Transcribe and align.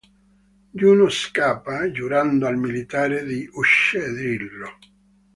Juno 0.79 1.09
scappa, 1.09 1.91
giurando 1.91 2.47
al 2.47 2.57
militare 2.57 3.23
di 3.23 3.47
ucciderlo. 3.51 4.69